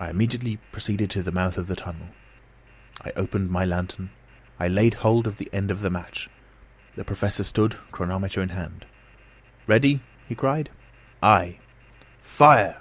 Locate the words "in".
8.40-8.48